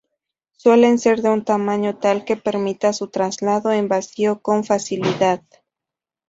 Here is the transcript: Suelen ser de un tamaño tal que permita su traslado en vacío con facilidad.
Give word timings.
Suelen 0.57 0.97
ser 0.97 1.21
de 1.21 1.29
un 1.29 1.45
tamaño 1.45 1.99
tal 1.99 2.25
que 2.25 2.35
permita 2.35 2.91
su 2.91 3.09
traslado 3.09 3.71
en 3.71 3.87
vacío 3.87 4.41
con 4.41 4.63
facilidad. 4.63 5.43